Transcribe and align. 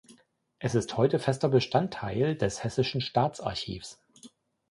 Es 0.57 0.73
ist 0.73 0.97
heute 0.97 1.19
fester 1.19 1.47
Bestandteil 1.47 2.35
des 2.35 2.63
hessischen 2.63 3.01
Staatsarchivs. 3.01 4.01